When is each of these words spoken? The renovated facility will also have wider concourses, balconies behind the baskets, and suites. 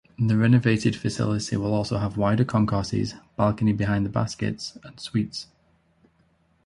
The 0.17 0.35
renovated 0.35 0.95
facility 0.95 1.55
will 1.57 1.75
also 1.75 1.99
have 1.99 2.17
wider 2.17 2.43
concourses, 2.43 3.13
balconies 3.37 3.77
behind 3.77 4.03
the 4.03 4.09
baskets, 4.09 4.75
and 4.83 4.99
suites. 4.99 5.45